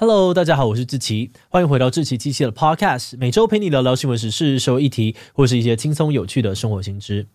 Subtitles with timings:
[0.00, 7.26] Hello，大家好，我是志奇，欢迎回到志祺七七的 Podcast，每周陪你聊聊新闻时事、社会议题，或是一些轻松有趣的生活新知。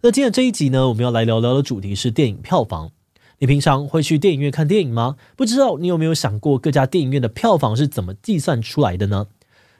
[0.00, 2.90] 那今天这一集呢，我们要来聊聊的主题是电影票房。
[3.38, 5.14] 你平常会去电影院看电影吗？
[5.36, 9.28] 不知道你有没有想过，各家电影院的票房是怎么计算出来的呢？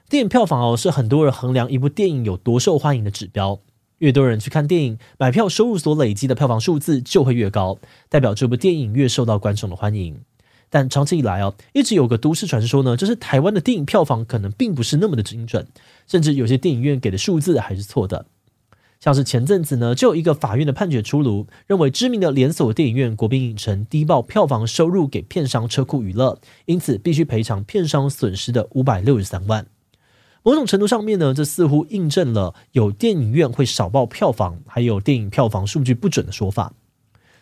[0.07, 3.59] 电影票房哦，是很多人衡量一部电影有多受欢迎的指标。
[3.97, 7.77] 越多人去看电影，买票收入所累积的票房数字就会越高，
[8.07, 10.21] 代表这部电影越受到观众的欢迎。
[10.69, 15.67] 但长期以来哦，一直有个都市传说呢，就是台湾的电影票房可能并不是那么的精准，
[16.07, 18.25] 甚至有些电影院给的数字还是错的。
[18.99, 29.65] 像是前阵子呢，就有一个法院的判决出炉，认为知名的连锁电影院国宾影城低报票房收入给片商车库娱乐，因此必须赔偿片商损失的五百六十三万。
[30.43, 36.73] 某种程度上面呢，这似乎印证了有电影院会少报票房，还有电影票房数据不准的说法。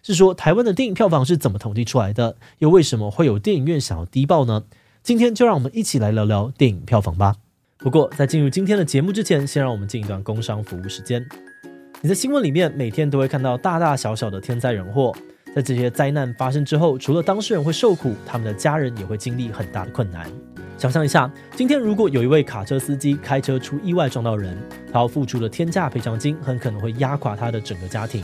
[0.08, 2.38] 是说台湾的电影票房是怎么统计出来的？
[2.60, 4.64] 又为什么会有电影院想要低报呢？
[5.04, 7.36] 今天就让我们一起来聊聊电影票房吧。
[7.80, 11.28] 不过在进入今天的节目之前，先让我们进一段工商服务时间。
[12.00, 15.14] 你在新闻里面每天都会看到大大小小的天灾人祸，
[15.54, 20.32] 在这些灾难发生之后，除了当事人会受苦，他们的家人也会经历很大的困难。
[20.78, 24.58] 想象一下，今天如果有一位卡车司机开车出意外撞到人，
[24.90, 28.24] 他要付出的天价赔偿金很可能会压垮他的整个家庭。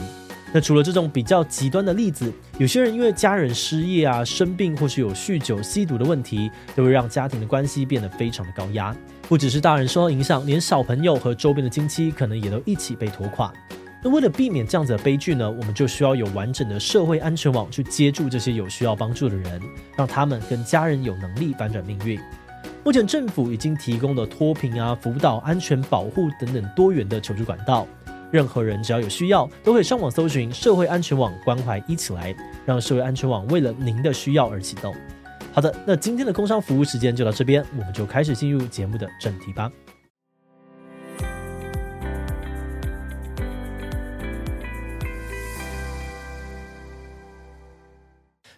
[0.54, 8.96] 那除了这种比较极端的例子，有些人因为家人失业啊、生病，或是有酗酒、吸毒的问题，都会让家庭的关系变得非常的高压。
[9.28, 13.52] 不只是大人受到影响，连小朋友和周边的亲戚可能也都一起被拖垮。
[14.04, 19.60] 那为了避免这样子的悲剧呢，我们就需要有完整的社会安全网去接住这些有需要帮助的人，
[19.98, 22.20] 让他们跟家人有能力反转命运。
[22.84, 27.88] 目前政府已经提供了脱贫啊、辅导、安全保护等等多元的求助管道。
[28.34, 34.92] 任何人只要有需要，都可以上网搜寻社会安全网关怀一起来，让社会安全网为了您的需要而启动。
[35.52, 39.72] 好的，那今天的工商服务时间就到这边，我们就开始进入节目的正题吧。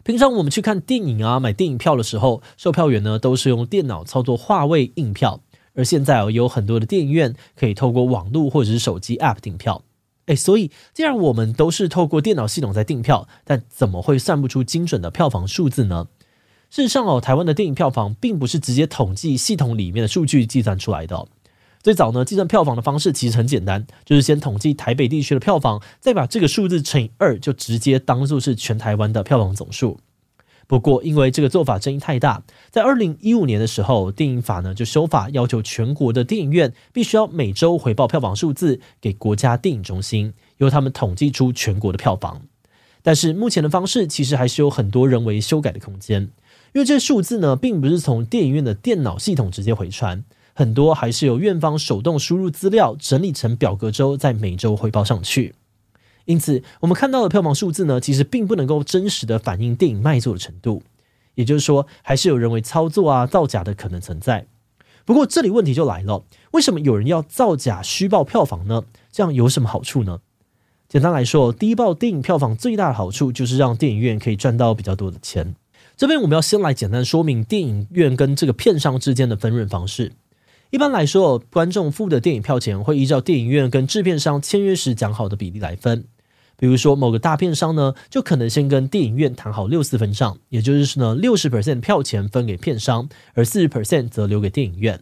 [0.03, 5.41] 平常我们去看电影啊，买电影票的时候，售票员呢都是用电脑操作话位印票。
[5.75, 9.83] 而现在哦，有很多的电影院可以透过网络或者是手机 App 订票，
[10.25, 16.07] 诶，所以既然我们都是透过电脑系统在订票，但怎么会算不出精准的票房数字呢？
[16.71, 21.27] 事实上哦，台湾的电影票房并不是直接统计系统里面的数据计算出来的。
[21.83, 29.99] 最早呢，计算票房的方式其实很简单，就是先统计台北地区的票房，再把这个数字乘以二，就直接当做是全台湾的票房总数。
[30.67, 42.41] 不过，因为这个做法争议太大，在二零一五年的时候，电影法呢就修法，要求全国的电影院必须要每周回报票房数字给国家电影中心，由他们统计出全国的票房。
[43.03, 46.23] 但是目前的方式其实还是有很多人为修改的空间，
[46.73, 50.23] 因为这数字呢并不是从电影院的电脑系统直接回传，
[50.55, 55.53] 很多还是由院方手动输入资料，整理成表格之后，在每周回报上去。
[56.25, 60.83] 因此，我们看到的票房数字呢，其实并不能够真实的反映电影卖座的程度。
[61.35, 64.47] 也就是说，还是有人为操作啊、造假的可能存在。
[65.03, 68.83] 不过，这里问题就来了：为什么有人要造假虚报票房呢？
[69.11, 70.19] 这样有什么好处呢？
[70.87, 75.55] 简单来说，低报电影票房最大的好处就是让电影院可以赚到比较多的钱。
[75.97, 80.13] 这边我们要先来简单说明电影院跟这个片商之间的分润方式。
[80.71, 86.05] 一般来说，观众付的电影票钱会依照电影院跟制片商签约时讲好的比例来分。
[86.57, 95.01] 比如说，某个大片商呢，就可能先跟电影院谈好六四分账，也就是呢，六十 percent 票钱分给片商，而四十 percent 则留给电影院。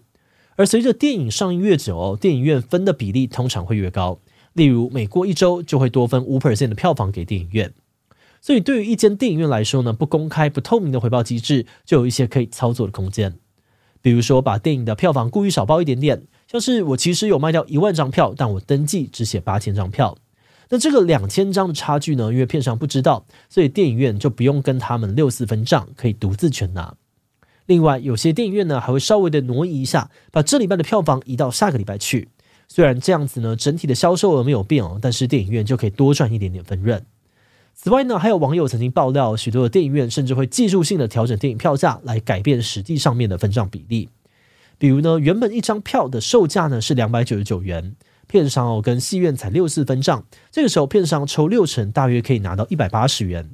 [0.55, 4.19] 而随着电影上映越久，电影院分的比例通常会越高。
[4.53, 7.73] 例如，每过一周就会多分五 percent 的票房给电影院。
[8.39, 13.35] 所以，对于一间电影院来说呢，不公开、不透明的回报机制，就有一些可以操作的空间。
[14.01, 20.17] 比如说，把电影的票房故意少报一点点，像是我其实有卖掉一万张票，但我登记只写八千张票。
[20.69, 26.95] 那这个两千张的差距呢，因为片商不知道，所以电影院就不用跟他们六四分账，可以独自全拿。
[27.65, 32.29] 另外，有些电影院呢还会稍微的挪移一下，把这礼拜的票房移到下个礼拜去。
[32.67, 37.05] 虽然这样子呢，整体的销售额没有变哦，但是电影院就可以多赚一点点分润。
[37.73, 44.09] 此外呢，还有网友曾经爆料，许多的电影院甚至会技术性的调整电影票价，来改变实际上面的分账比例。
[44.77, 47.95] 比如呢，原本一张票的售价呢是两百九十九元。
[48.33, 53.51] 片商哦跟戏院才六四分账，这个时候片商抽六成，大约可以拿到一百八十元。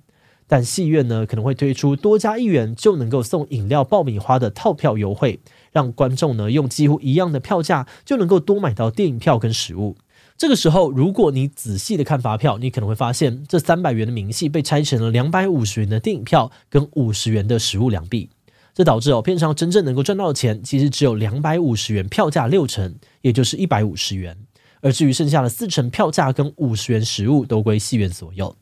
[0.48, 5.42] 但戏院呢可能会推出多加一元就能够送饮料爆米花的套票优惠，
[5.74, 9.98] 让观众呢用几乎一样的票价就能够多买到电影票跟食物。
[10.38, 18.30] 这个时候，如果你仔细的看发票，你可能会发现这三百元的明细被拆成了两百五十元的电影票跟五十元的食物两币。
[18.74, 24.38] 这导致哦，片商真正能够赚到的钱其实只有两百五十元票价六成，也就是一百五十元。
[24.82, 28.56] 而至于剩下的四成票价跟五十元食物都归戏院所有。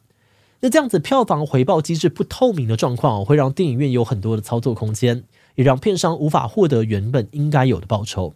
[0.59, 5.23] 那这样子票房回报机制不透明的状况，会让电影院有很多的操作空间，
[5.55, 8.33] 也让片商无法获得原本应该有的报酬。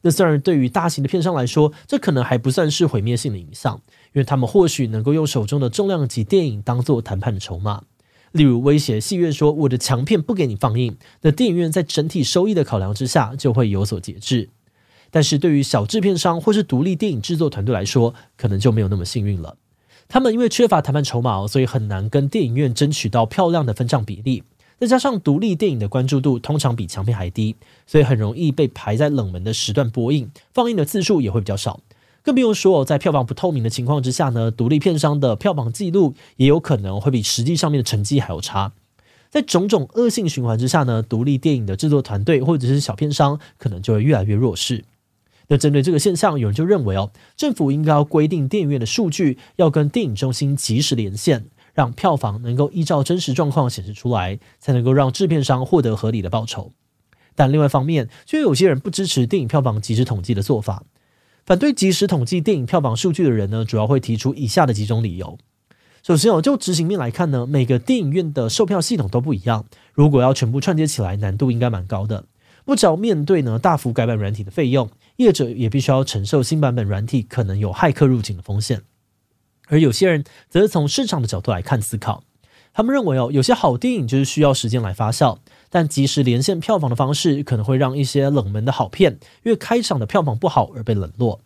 [0.00, 3.80] 那虽然对于大型的片商来说，这可能还不算是毁灭性的影响，
[4.12, 7.84] 因为他们或许能够用手中的重量级电影当做谈判的筹码。
[8.32, 14.50] 例如威胁戏院说：“我的强片不给你放映。”那电影院在整体收益的考量之下，就会有所节制。
[15.14, 19.56] 但是对于小制片商或是独立电影制作团队来说，可能就没有那么幸运了。
[20.08, 24.42] 他们因为缺乏谈判筹码，所以很难跟电影院争取到漂亮的分账比例。
[24.80, 27.54] 再加上独立电影的关注度通常比强片还低，
[27.86, 31.78] 所以很容易被排在冷门的时段播映，放映的次数也会比较少。
[32.24, 38.72] 更不用说，在票房不透明的情况之下呢，独立片商的票房记录也有可能会比实际上面的成绩还要差。
[39.30, 44.84] 在种种恶性循环之下呢，独立电影的制作团队或者是小片商可能就会越来越弱势。
[45.48, 56.72] 那针对这个现象，有人就认为哦，政府应该要规定电影院的数据要跟电影中心及时连线，让票房能够依照真实状况显示出来，才能够让制片商获得合理的报酬。
[57.34, 60.84] 但另外一方面，却有些人不支持电影票房及时统计的做法。
[61.44, 65.36] 反对及时统计电影票房数据的人呢，主要会提出以下的几种理由。
[66.02, 72.24] 首先哦，就执行面来看呢，每个电影院的售票系统都不一样，如果要全部串接起来，难度应该蛮高的。
[72.64, 78.82] 不只要面对呢大幅改版软体的费用，业者也必须要承受新版本软体可能有骇客入侵的风险。
[79.68, 82.22] 而有些人则是从市场的角度来看思考，
[82.72, 85.38] 他们认为哦，有些好电影就是需要时间来发酵。
[85.70, 91.40] 但即时连线票房的方式可能会让一些冷门的好片，因为开场的票房不好而被冷落。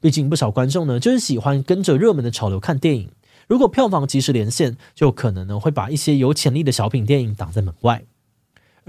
[0.00, 3.10] 毕竟不少观众呢，就是喜欢跟着热门的潮流看电影。
[3.46, 8.02] 如果票房即时连线，就可能呢会把一些有潜力的小品电影挡在门外。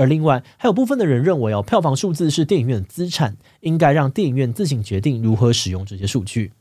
[0.02, 6.54] 而另外还有部分的人认为哦，票房数字是电影院的资产，应该让电影院自行决定如何使用这些数据。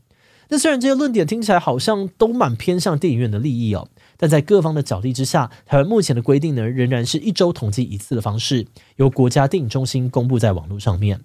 [0.50, 3.88] 那虽然这些论点听起来好像都蛮偏向电影院的利益哦。
[4.18, 8.66] 但在各方的角力之下，台湾目前的规定呢，仍然是一周统计一次的方式，
[8.96, 11.22] 由国家电影中心公布在网络上面。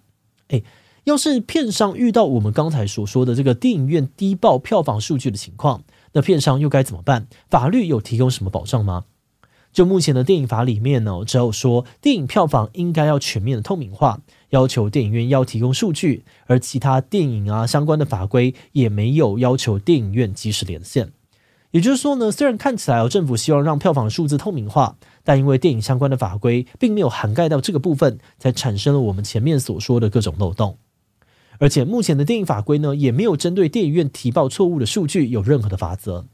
[0.47, 0.63] 诶，
[1.03, 5.83] 要是片商遇到我们刚才所说的这个电影院低报票房数据的情况，
[6.13, 7.27] 那片商又该怎么办？
[7.49, 9.03] 法律有提供什么保障吗？
[9.75, 21.11] 就目前的电影法里面呢，只有说电影票房应该要全面的透明化，要求电影院要提供数据，而其他电影啊相关的法规也没有要求电影院及时连线。
[21.71, 24.95] 也就是说呢，虽然看起来哦，政府希望让票房数字透明化，
[25.25, 30.77] 但因为电影相关的法规并没有涵盖到这个部分，才产生了我们前面所说的各种漏洞。
[31.59, 36.27] 而且目前的电影法规呢，也没有针对电影院提报错误的数据有任何的罚则。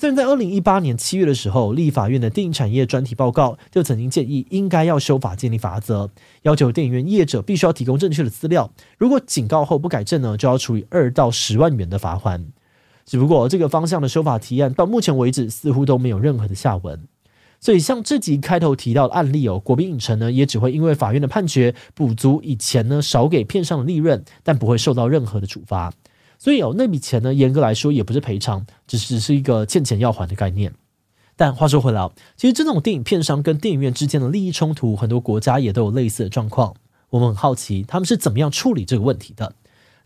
[0.00, 6.08] 虽然在二零一八年七月的时候，立法院的电影产业专题报告就曾经建议应该要修法建立法则，
[6.40, 12.46] 要求电影院业者必须要提供正确的资料，如果警告后不改正呢，就要处以二到十万元的罚锾。
[13.04, 17.06] 只不过这个方向的修法提案到目前为止似乎都没有任何的下文，
[17.60, 25.92] 所以像这集开头提到的案例哦，国宾影城呢也只会因为法院的判决补足以前呢少给片商的利润，但不会受到任何的处罚。
[26.40, 30.72] 所以哦那笔钱呢严格来说也不是赔偿，只是是一个欠钱要还的概念。
[31.36, 36.74] 但话说回来，其实这种电影片商跟电影院之间的利益冲突，很多国家也都有类似的状况。
[37.10, 39.54] 我们很好奇他们是怎么样处理这个问题的。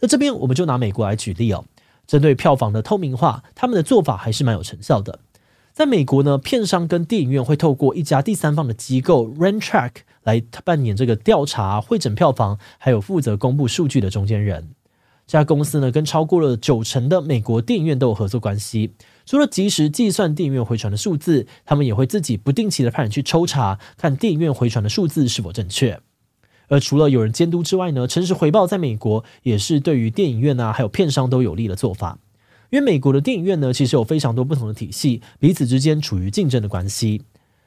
[0.00, 1.64] 那这边我们就拿美国来举例哦。
[2.07, 5.21] 针对票房的透明化，他们的做法还是蛮有成效的。
[5.73, 14.69] 在美国呢，片商跟电影院会透过一家第三方的机构 Rentrak 来扮演这个调查、会诊票房，还有负责公布数据的中间人。
[15.26, 18.93] 这家公司呢，跟超过了九成的美国电影院都有合作关系。
[19.25, 25.99] 除了及时计算电影院回传的数字，他们也会自己不定期的派人去抽查，看电影院回传的数字是否正确。
[26.69, 32.19] 而除了有人监督之外呢，诚实回报在美国也是对于电影院啊，还有片商都有利的做法。
[32.71, 37.23] 因为美国的电影院呢，其实有非常多不同的体系，彼此之间处于竞争的关系。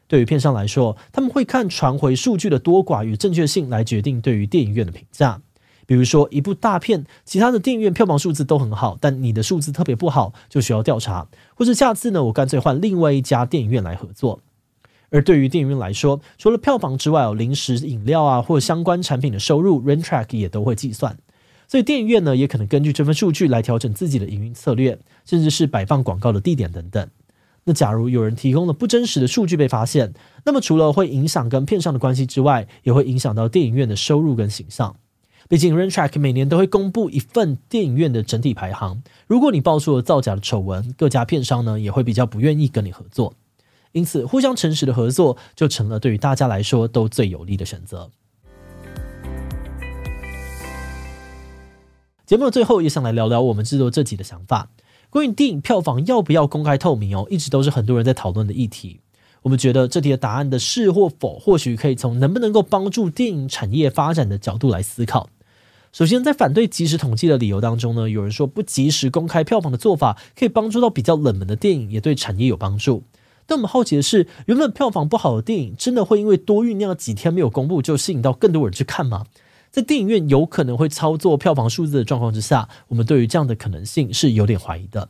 [0.07, 5.41] 对于片商来说，他们会看传回数据的多寡与正确性来决定对于电影院的评价。
[5.87, 14.41] 比如说，一部大片，其他的电影院票房数字都很好，但你的数字特别不好，就需要调查，或是下次呢，我干脆换另外一家电影院来合作。
[15.09, 21.17] 而对于电影院来说，除了票房之外，有零食、饮料啊，或相关产品的收入，Rentrak 也都会计算。
[21.69, 27.09] 所以电影院呢，也可能根据这份数据来调整自己的营运策略，甚至是摆放广告的地点等等。
[27.63, 30.13] 那假如有人提供了不真实的数据被发现，
[30.43, 34.95] 那么除了会影响跟片商的关系之外，也会影响到电影院的收入跟形象。
[35.49, 43.33] 毕竟 Rentrack 每年都会公布一份电影院的整体排行，如果你爆出了造假的丑闻，各家片商呢也会比较不愿意跟你合作。
[43.93, 48.11] 因此，互相诚实的合作就成了对于大家来说都最有利的选择。
[52.25, 54.69] 节目的最后，也想来聊聊我们制作这集的想法。
[55.09, 58.99] 关于电影票房要不要公开透明哦，一直都是很多人在讨论的议题。
[59.43, 65.29] 我们觉得这题的答案的是或否，或许可以从能不能够帮助电影产业发展的角度来思考。
[65.97, 73.01] 首先，在反对即时统计的理由当中呢，有人说不及时公开票房的做法可以帮助到比较冷门的电影，也对产业有帮助。
[73.47, 79.25] 但我们好奇的是，原本票房不好的电影，真的会因为多酝酿几天没有公布，就吸引到更多人去看吗？
[79.71, 85.09] 在电影院有可能会操作票房数字的状况之下，我们对于这样的可能性是有点怀疑的。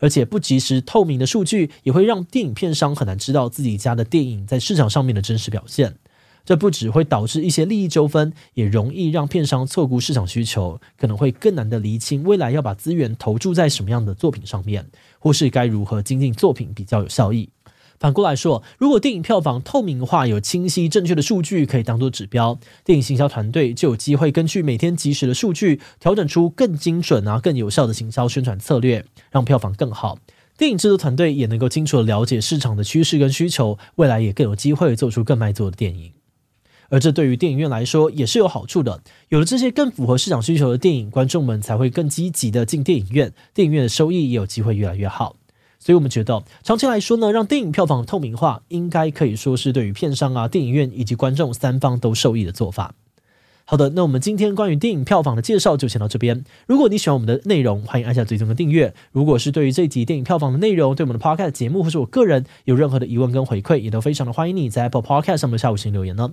[0.00, 5.96] 而且不及时透明的数据，也会让电影片商很难知道自己家的电影在市场上面的真实表现。
[6.44, 14.86] 这不只会导致一些利益纠纷，也容易让片商错估市场需求，可能会更难的厘清未来要把资源投注在什么样的作品上面，
[15.18, 17.50] 或是该如何精进作品比较有效益。
[17.98, 30.18] 反过来说，如果电影票房透明化，有清晰正确的数据可以当做指标，电影行销团队就有机会根据每天即时的数据，调整出更精准啊、更有效的行销宣传策略，让票房更好。
[30.56, 36.12] 电影制作团队也能够清楚地了解市场的趋势跟需求，未来也更有机会做出更卖座的电影。
[36.90, 45.36] 而这对于电影院来说也是有好处的，有了这些更符合市场需求的电影，观众们才会更积极地进电影院，电影院的收益也有机会越来越好。
[45.78, 52.94] 所以，我们觉得长期来说呢，让电影票房透明化，应该可以说是对于片商啊、电影院以及观众三方都受益的做法。
[53.64, 56.44] 好的，那我们今天关于电影票房的介绍就先到这边。
[56.66, 58.92] 如果你喜欢我们的内容，欢迎按下追踪的订阅。
[59.12, 66.32] 如果是对于这集电影票房的内容，对我们的 Podcast 节目或是我个人有任何的疑问跟回馈，也都非常的欢迎你在 Apple Podcast 上面下午请留言呢。